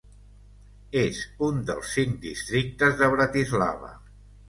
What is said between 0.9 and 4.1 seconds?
És un dels cinc districtes de Bratislava.